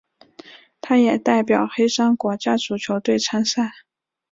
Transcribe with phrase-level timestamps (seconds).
[0.81, 3.69] 他也代表黑山国家足球队参赛。